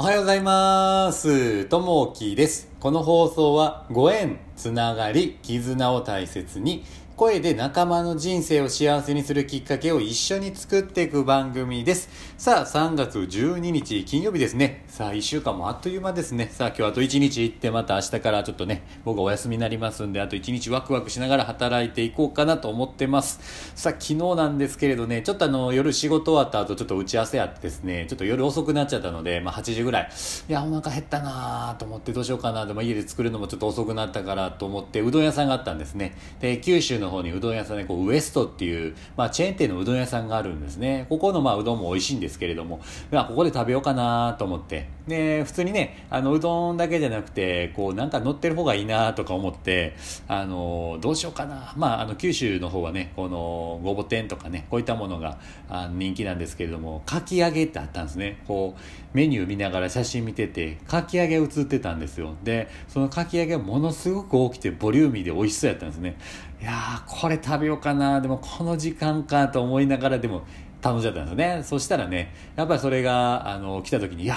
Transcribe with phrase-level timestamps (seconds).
[0.00, 1.64] おはようございます。
[1.64, 2.70] ともきです。
[2.78, 6.84] この放送はご縁、つながり、絆を大切に、
[7.18, 12.08] 声で仲間の人生を幸せにするきっかけを一緒に作っていく番組です。
[12.38, 14.84] さあ、3月12日金曜日ですね。
[14.86, 16.48] さあ、1週間もあっという間ですね。
[16.52, 23.72] さあ、今日あと1日行ってまた明日からちょっとね、僕お休みになりますんで、あと1日ワクワクしながら働いていこうかなと思ってます。
[23.74, 30.10] さあ、昨日なんですけれどね、ちょっとあの、夜仕事終わった後ちょっと打ち合わせあってですね、ちょっと夜遅くなっちゃったので、まあ8時ぐらい、
[30.48, 36.16] いや、お腹減ったなぁと思ってどうしようかなでも家で作るのもちょっと遅くなったからと思って、うどん屋さんがあったんですね。
[36.38, 41.06] で、九州のの方にうどん屋さんで、こう、ウエストっていう、まあチェーン店のうどん屋さんがあるんですね。
[41.08, 42.80] ここのまあうどんも美味しいんですけれども、
[43.10, 49.96] まあここで食べようかなと思って、で、普通にね、あの、うどんだけじゃなくて、こう、なんか乗ってる方がいいなとか思って、
[50.28, 51.72] あの、どうしようかな。
[51.76, 55.38] まあ、あの、九州の方はね、この、ごぼ天とかね、こういったものが
[55.68, 58.42] あ人気なんですけれども、かき揚げってあったんですね。
[58.46, 58.80] こう、
[59.14, 62.34] メニュー見ながら写真見てて、かき揚げ映ってたんですよ。
[62.44, 66.16] で、そのかき揚げがものすごく大きくて、ボリューミーで美味しそうやったんですね。
[66.60, 68.20] いやー、これ食べようかな。
[68.20, 70.42] でも、この時間かと思いながら、でも、
[70.80, 71.62] 頼んじゃったんですよね。
[71.62, 74.36] そしたらね、やっぱりそれが、あの、来た時に、いや、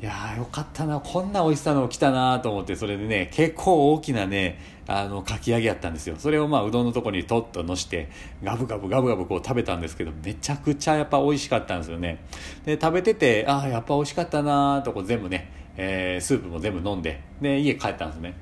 [0.00, 8.08] いやよかったなこんな美味しさの来たなと思ってそれでね結構大きなねあのかき揚げやったんですよそれをまあうどんのとこにとっとのして
[8.44, 12.24] ガブガブガブガブこう食べたんですけどめちゃくちゃやっぱ美味しかったんですよね
[12.64, 18.34] で食べててああやっぱ美味しかったなとこう全部ね、えースープも全部飲んでで家帰ったんですね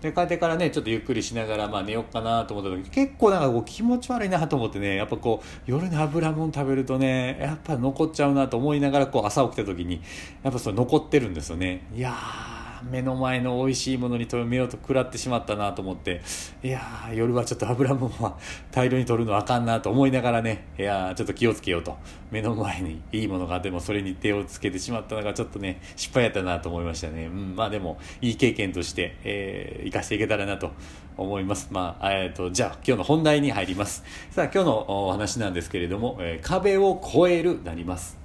[0.00, 10.02] で帰ってからねちょっとゆっくりしながらまあ寝ようかなと思った時結構なんかこう気持ち悪いなと思ってねやっぱこう夜に油もん食べるとねやっぱ残っちゃうなと思いながらこう朝起きた時に
[10.42, 11.86] やっぱそれ残ってるんですよね。
[11.94, 16.22] いやー目の前の美味しいものに目を食らってしまったなと思って。
[16.62, 18.36] いやー夜はちょっと油もは
[18.70, 20.68] 大量に取るのあかんなと思いながらね。
[20.78, 21.96] いやーちょっと気をつけようと。
[22.30, 30.70] 目の前にいいものがあってもそれに手をつけてしまったのがちょっとね失敗やったなと思いましたね、うん、まあでもいい経験として、えー生かしていけたらなと
[31.16, 31.68] 思います。
[31.70, 34.04] まあえー、とじゃあ今日の本題に入ります。
[34.30, 38.21] さあ今日のお話なんですけれども、えー壁を越えるなります。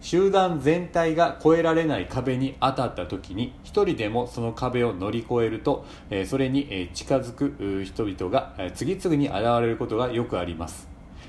[0.00, 5.84] 集団全体が越えられない壁に当たった時に一人でもその壁を乗り越えると、
[6.26, 10.88] それに近づく人々が次々に現れることがよくあります。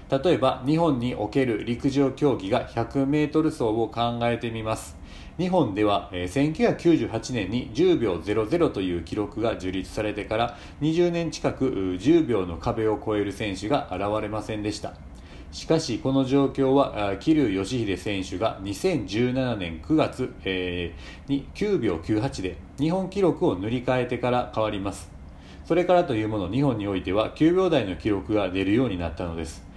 [0.09, 4.97] 例えば日本における陸上競技が 100m 走を考えてみます。
[5.38, 11.69] 日本では1998年に10秒00という記録が樹立されてから20年近く
[12.00, 14.94] 10秒の壁を越える選手が現れませんでした。
[15.52, 25.12] しかしこの状況は桐生祥秀選手が2017年9月、えーに9秒98で日本記録を塗り替えてから変わります。
[25.66, 29.68] それからというもの日本においては9秒台の記録が出るようになったのです。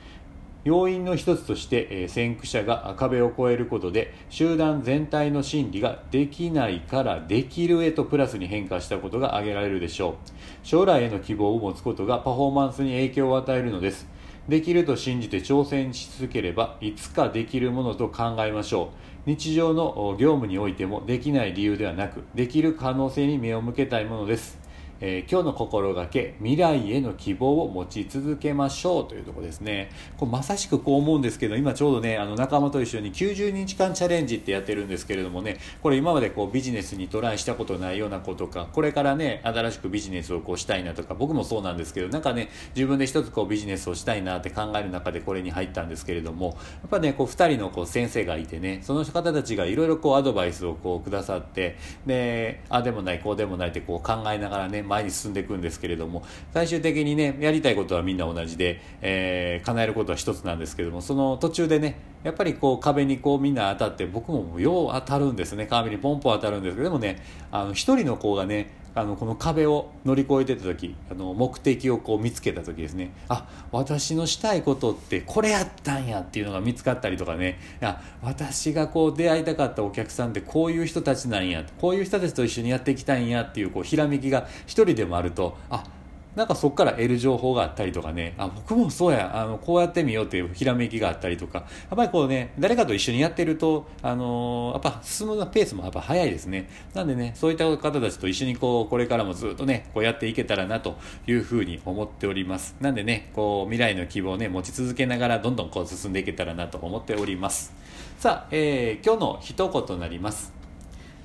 [0.65, 10.15] 要因の一つとして、えー先駆者が壁を越えることで集団全体の心理ができないからできるへとプラスに変化したことが挙げられるでしょう。
[10.62, 14.11] 将来への希望を持つことがパフォーマンスに影響を与えるのです。
[14.48, 18.91] できると信じて挑戦し続ければいつかできるものと考えましょ
[19.26, 19.30] う。
[19.30, 24.61] 日常の業務においてもできない理由ではなくできる可能性に目を向けたいものです。
[25.04, 29.90] えー今日の心がけ未来への希望を持ち続けましょうというとこですね。
[30.16, 46.56] これまさしくこう思うんですけど今ちょうどねあの仲間と一緒に90日間チャレンジってやってるんですけれどもねこれ今までこうビジネスにトライしたことないようなことかこれからね新しくビジネスをこうしたいなとか僕もそうなんですけどなんかね自分で一つこうビジネスをしたいなって考える中でこれに入ったんですけれどもやっ
[46.88, 51.76] ぱねこう2人のこう先生がいてねその方たちがいろいろこうアドバイスをこうくださって
[52.06, 56.22] であでもないこうでもないってこう考えながらね前に進んでいくんですけれども
[56.53, 65.66] 最終的にねやりたいことはみんな同じで、えー叶えることは一つなんですけどもその途中でねやっぱりこう壁にこうみんな当たって僕もよう当たるんですね。
[65.66, 73.12] 壁にポンポン当たるんですけどでもねあの一人の子がねあのこの壁を乗り越えてた時あの目的をこう見つけた時ですね。
[73.28, 77.58] あ私のしたいことってこれやったんやっていうのが見つかったりとかね。
[77.80, 85.84] いや私がこう出会いたかったお客さんってこういう人たちなんやこういう人たちと一緒にやっていきたいんやっていうこうひらめきが一人でもあるとあ
[86.34, 91.64] なんかそこから得る情報があったりとかね、あ、僕もそうや、あの、こうやってみようっていうひらめきがあったりとか、や
[91.94, 96.70] っぱりこうね、誰かと一緒にやってると、あのーやっぱ進むペースもやっぱ早いですね。
[96.94, 100.96] なんでね、そういった方たちと一緒にこう、これからもずっとね、こうやっていけたらなと
[101.26, 102.76] いうふうに思っております。
[102.80, 107.74] なんでね、こう、未来の希望をね、持ち続けながら、どんどんこう進んでいけたらなと思っております。
[108.18, 110.52] さあ、えー今日の一言となります。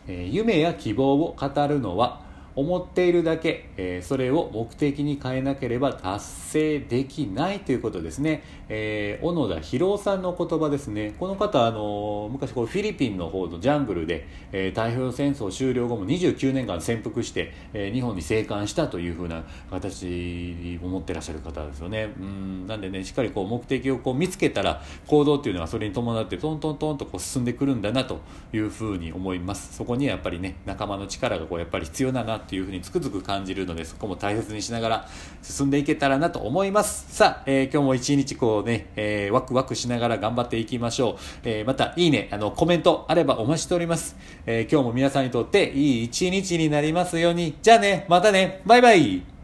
[0.07, 2.26] えー夢や希望を語るのは
[2.57, 11.13] 思っているだけ、え、それを目的に変えなければ達成できないということですね、えー、小野田博夫さんの言葉ですね。
[11.19, 22.11] この方あの昔こうフィリピンの方のジャングルで、え、太平洋戦争終了後も29年間潜伏して、え、日本に生還したというふうな形を持ってらっしゃる方ですよね。
[22.19, 28.21] うんなんでねしっかりこう目的をこう見つけたら行動っていうのはそれに伴ってトントントンとこう進んでくるんだなと
[28.51, 29.75] いうふうに思います。
[29.75, 35.07] そこにやっぱりね仲間の力がこうやっぱり必要だなっていうふうにつくづく感じるのでそこも大切にしながら
[35.43, 37.13] 進んでいけたらなと思います。
[37.13, 44.15] さあ、えー、今日も一日こうね、えー、ワクワクしながら頑張っていきましょう、えー、またいいねあのコメントあればお待ちしております、
[44.45, 47.57] え今日も皆さんにとっていい一日になりますように。
[47.61, 48.61] じゃあねまたね。
[48.65, 49.36] バイバイ。